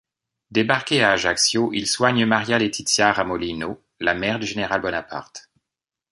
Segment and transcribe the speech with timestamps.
[0.49, 5.51] Débarqué à Ajaccio, il soigne Maria-Letizia Ramolino, la mère du Général Bonaparte.